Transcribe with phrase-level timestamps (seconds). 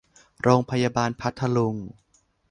[0.41, 1.75] โรงพยาบาลพัทลุง